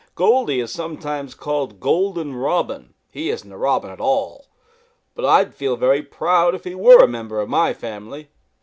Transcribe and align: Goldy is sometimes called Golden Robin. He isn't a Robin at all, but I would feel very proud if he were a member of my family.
Goldy 0.15 0.59
is 0.61 0.71
sometimes 0.71 1.35
called 1.35 1.79
Golden 1.79 2.35
Robin. 2.35 2.95
He 3.11 3.29
isn't 3.29 3.51
a 3.51 3.55
Robin 3.55 3.91
at 3.91 4.01
all, 4.01 4.47
but 5.13 5.23
I 5.25 5.43
would 5.43 5.53
feel 5.53 5.75
very 5.75 6.01
proud 6.01 6.55
if 6.55 6.63
he 6.63 6.73
were 6.73 7.03
a 7.03 7.07
member 7.07 7.39
of 7.39 7.49
my 7.49 7.71
family. 7.71 8.29